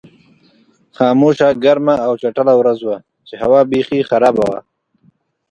[0.97, 4.59] خاموشه، ګرمه او چټله ورځ وه چې هوا بېخي خرابه وه.